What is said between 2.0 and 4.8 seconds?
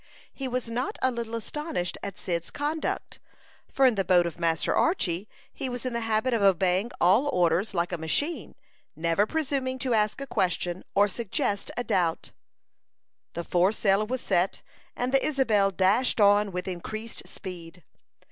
at Cyd's conduct, for in the boat of Master